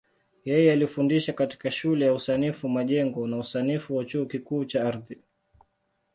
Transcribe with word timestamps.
Yeye 0.45 0.71
alifundisha 0.71 1.33
katika 1.33 1.71
Shule 1.71 2.05
ya 2.05 2.13
Usanifu 2.13 2.69
Majengo 2.69 3.27
na 3.27 3.37
Usanifu 3.37 3.95
wa 3.97 4.05
Chuo 4.05 4.25
Kikuu 4.25 4.65
cha 4.65 4.83
Ardhi. 4.83 5.21